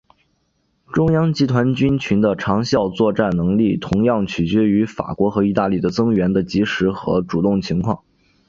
[0.91, 8.03] 中央集团军群的长效作战能力同样取决于法国和意大利的增援的及时和主动情况。